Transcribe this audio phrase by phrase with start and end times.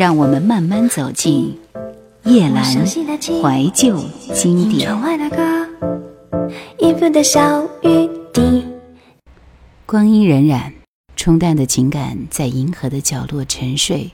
[0.00, 1.54] 让我们慢慢走进
[2.24, 3.98] 夜阑，怀旧
[4.32, 4.90] 经典。
[9.84, 10.72] 光阴荏苒，
[11.16, 14.10] 冲淡的情感在银河的角落沉睡，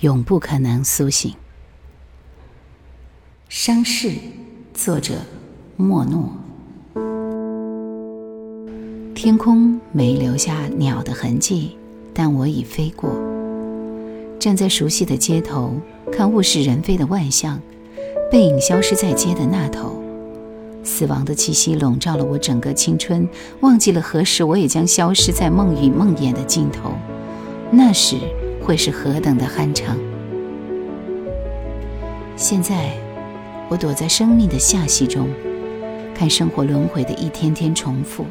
[0.00, 1.32] 永不可能苏醒。
[3.48, 4.10] 伤逝，
[4.72, 5.14] 作者
[5.76, 6.28] 莫诺。
[9.14, 11.76] 天空没留下鸟的痕迹，
[12.12, 13.33] 但我已飞过。
[14.44, 15.74] 站在熟悉的街头，
[16.12, 17.58] 看物是人非的万象，
[18.30, 19.98] 背影消失在街的那头，
[20.82, 23.26] 死亡的气息笼罩了我整个青春，
[23.60, 26.92] 忘记了何时我也将消失在梦与梦魇的尽头，
[27.70, 28.18] 那时
[28.62, 29.96] 会是何等的酣畅。
[32.36, 32.90] 现在，
[33.70, 35.26] 我躲在生命的罅隙中，
[36.14, 38.26] 看生活轮回的一天天重复，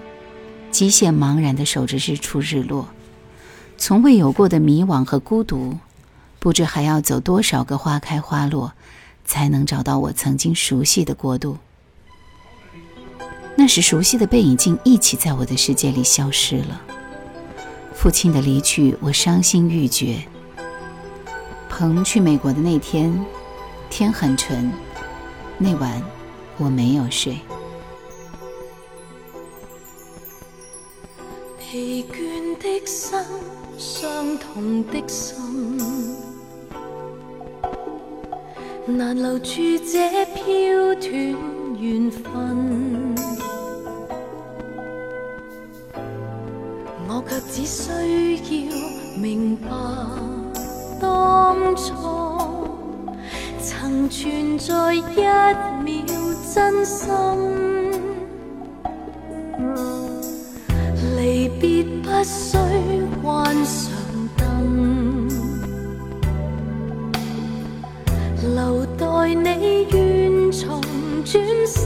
[0.69, 2.87] 极限茫然地守着日出日落，
[3.79, 5.73] 从未有过的迷惘和孤独。
[6.43, 8.73] 不知还要走多少个花开花落，
[9.23, 11.57] 才能找到我曾经熟悉的国度。
[13.55, 16.81] 那时熟悉的背影竟一起在我的世界里消失了。
[17.95, 20.17] 父亲的离去，我伤心欲绝。
[21.69, 23.17] 鹏去美国的那天，
[23.89, 24.69] 天很沉。
[25.57, 26.03] 那晚，
[26.57, 27.39] 我没有睡。
[31.57, 33.17] 疲倦的心，
[33.77, 35.71] 伤痛的心。
[38.85, 40.43] 难留住这飘
[40.99, 43.15] 断缘分。
[47.07, 48.77] 我却只需要
[49.17, 49.69] 明白，
[50.99, 51.95] 当初
[53.61, 55.95] 曾存在一秒
[56.53, 57.09] 真心，
[61.17, 62.62] 离别不需。
[71.33, 71.83] 转身，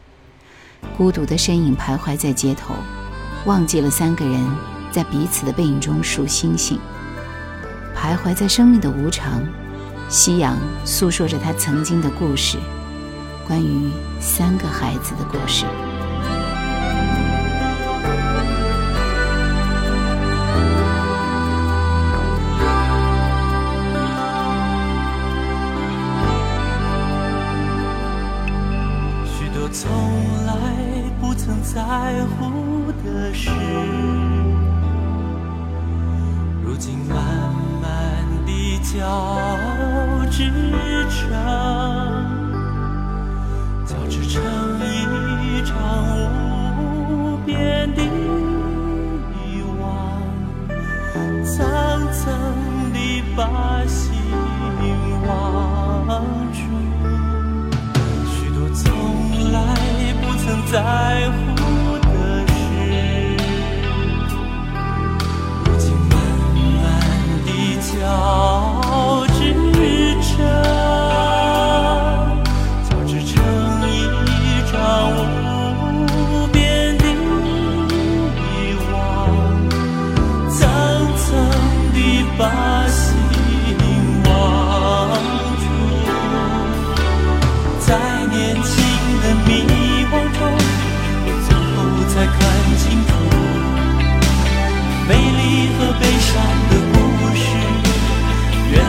[0.96, 2.74] 孤独的身影徘徊在街头，
[3.46, 4.40] 忘记了三个人
[4.90, 6.78] 在彼此的背影中数星星。
[7.96, 9.42] 徘徊在生命的无常，
[10.08, 12.56] 夕阳诉说着他曾经的故事，
[13.46, 13.90] 关于
[14.20, 15.64] 三个孩子的故事。
[29.70, 29.90] 从
[30.46, 30.54] 来
[31.20, 31.76] 不曾在
[32.24, 33.50] 乎的事，
[36.64, 37.18] 如今慢
[37.82, 39.06] 慢地交
[40.30, 40.48] 织
[41.10, 41.30] 成，
[43.86, 44.42] 交织成
[44.80, 45.74] 一场
[47.10, 48.02] 无边的
[49.80, 50.22] 网，
[51.44, 52.32] 层层
[52.92, 53.87] 的把。
[60.72, 61.47] 在乎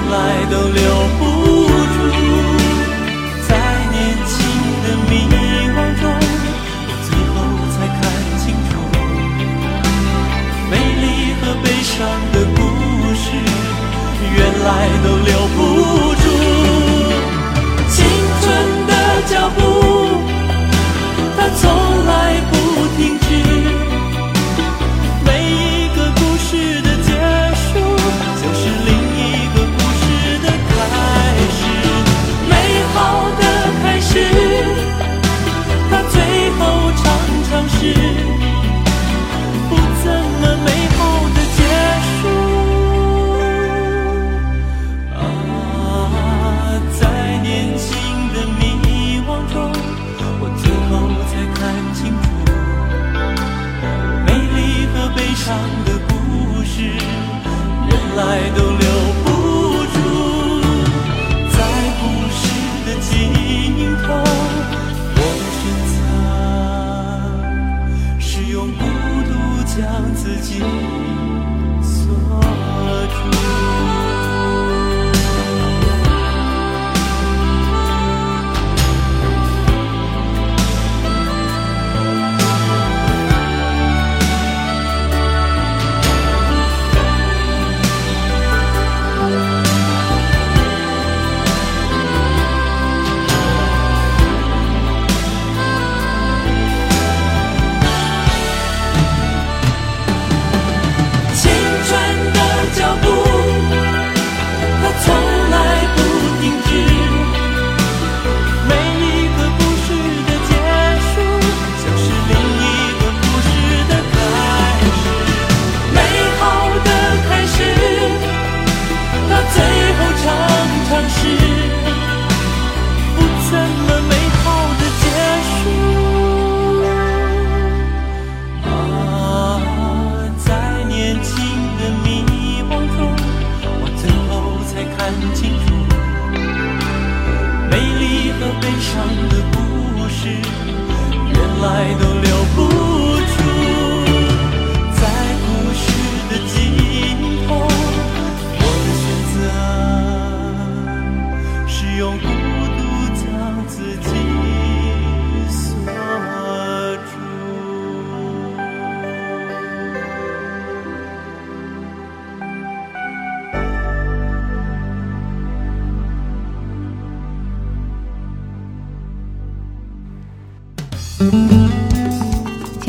[0.09, 0.83] 来都留
[1.19, 1.38] 不。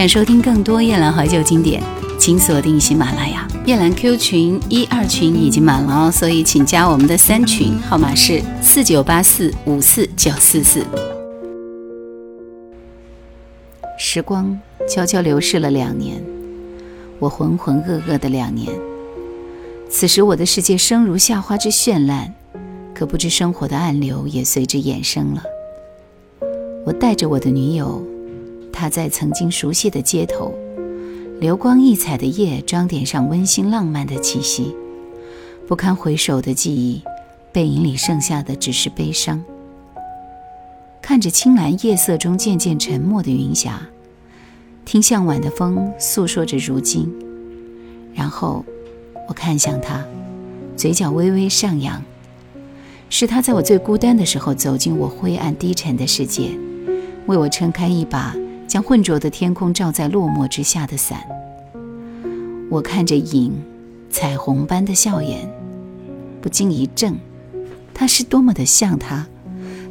[0.01, 1.83] 想收听更多夜兰怀旧经典，
[2.19, 10.83] 请锁定喜马拉雅夜兰 Q 群一二群已经满了哦，所以请加我们的三群，号码是四九八四五四九四四。
[13.99, 16.17] 时光悄悄流逝了两年，
[17.19, 18.73] 我浑浑噩噩的两年。
[19.91, 22.33] 此时我的世界生如夏花之绚烂，
[22.95, 25.43] 可不知生活的暗流也随之衍生了。
[26.87, 28.03] 我带着我的女友。
[28.81, 30.55] 他在曾经熟悉的街头，
[31.39, 34.75] 流光溢彩的夜装点上温馨浪漫的气息，
[35.69, 37.03] 不堪回首的记忆，
[37.53, 39.45] 背影里剩下的只是悲伤。
[41.03, 43.83] 看着青蓝夜色中渐渐沉默的云霞，
[44.87, 47.07] 听向晚的风诉说着如今，
[48.15, 48.65] 然后，
[49.29, 50.03] 我看向他，
[50.75, 52.03] 嘴角微微上扬，
[53.11, 56.59] 是他在我最孤单的时候走进我灰暗低沉的世界，
[57.27, 58.35] 为我撑开一把。
[58.71, 61.19] 将浑浊的天空照在落寞之下的伞，
[62.71, 63.53] 我看着影，
[64.11, 65.41] 彩虹般的笑颜，
[66.41, 67.13] 不禁一怔，
[67.93, 69.27] 他是多么的像他，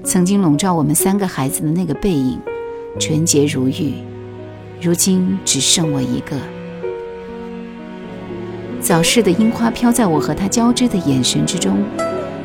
[0.06, 2.40] 曾经笼罩我们三个孩子的那个背影，
[2.98, 3.96] 纯洁如玉，
[4.82, 6.38] 如今只剩我一个。
[8.80, 11.84] 早逝的樱花飘在我和他交织的眼神之中，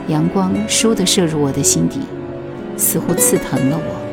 [0.08, 2.00] 阳光倏地射入我的心底，
[2.76, 4.03] 似乎刺疼了我。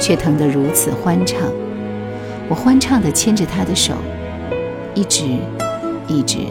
[0.00, 1.40] 却疼得如此欢畅，
[2.48, 3.94] 我欢畅地牵着他的手，
[4.94, 5.38] 一直，
[6.08, 6.46] 一直。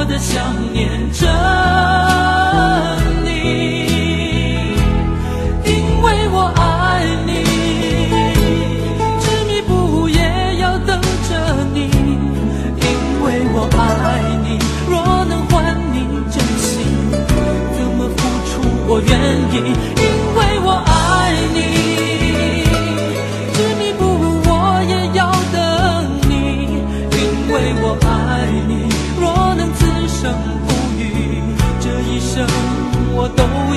[0.03, 0.43] 我的想
[0.75, 2.02] 念着。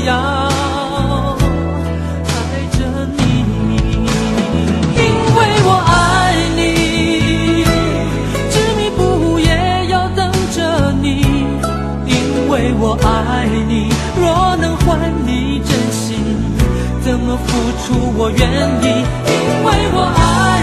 [0.06, 0.24] 要爱
[2.78, 2.84] 着
[3.18, 3.22] 你，
[4.94, 4.96] 因
[5.36, 5.94] 为我爱
[6.56, 6.62] 你，
[8.52, 9.50] 执迷不悟也
[9.90, 10.22] 要等
[10.52, 10.60] 着
[11.02, 11.22] 你，
[12.06, 12.14] 因
[12.52, 13.12] 为我爱
[13.68, 14.96] 你，若能换
[15.26, 16.14] 你真心，
[17.04, 18.92] 怎么付出我愿意，
[19.26, 19.34] 因
[19.64, 20.55] 为我爱。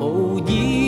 [0.00, 0.83] 无以。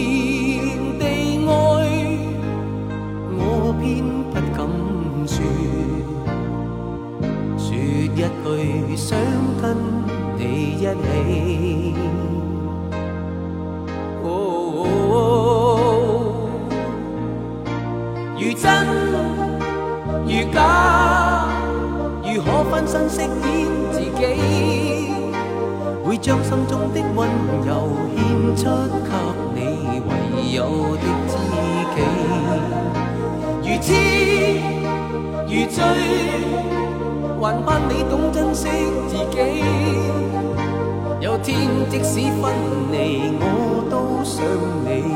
[41.46, 41.56] 天，
[41.88, 42.52] 即使分
[42.90, 44.44] 离，我都想
[44.84, 45.15] 你。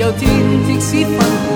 [0.00, 0.28] 有天
[0.66, 1.55] 即使分离。